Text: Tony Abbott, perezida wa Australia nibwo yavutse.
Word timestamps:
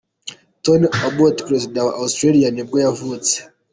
Tony 0.63 0.85
Abbott, 1.05 1.37
perezida 1.47 1.79
wa 1.87 1.93
Australia 2.03 2.47
nibwo 2.51 2.77
yavutse. 2.85 3.35